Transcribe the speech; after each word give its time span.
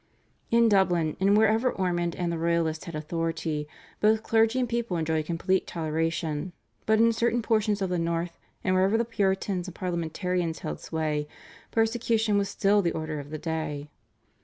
In 0.49 0.67
Dublin 0.67 1.15
and 1.19 1.37
wherever 1.37 1.71
Ormond 1.71 2.15
and 2.15 2.31
the 2.31 2.39
Royalists 2.39 2.85
had 2.85 2.95
authority, 2.95 3.67
both 3.99 4.23
clergy 4.23 4.59
and 4.59 4.67
people 4.67 4.97
enjoyed 4.97 5.27
complete 5.27 5.67
toleration, 5.67 6.53
but 6.87 6.97
in 6.97 7.13
certain 7.13 7.43
portions 7.43 7.83
of 7.83 7.91
the 7.91 7.99
North, 7.99 8.39
and 8.63 8.73
wherever 8.73 8.97
the 8.97 9.05
Puritans 9.05 9.67
and 9.67 9.75
Parliamentarians 9.75 10.57
held 10.61 10.79
sway, 10.79 11.27
persecution 11.69 12.39
was 12.39 12.49
still 12.49 12.81
the 12.81 12.93
order 12.93 13.19
of 13.19 13.29
the 13.29 13.37
day. 13.37 13.91